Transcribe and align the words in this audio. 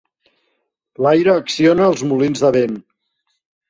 L'aire 1.07 1.37
acciona 1.43 1.93
els 1.93 2.05
molins 2.11 2.47
de 2.49 2.55
vent. 2.61 2.85